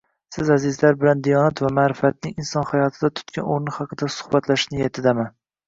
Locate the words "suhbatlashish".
4.19-4.69